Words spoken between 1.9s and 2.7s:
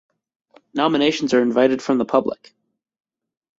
the public.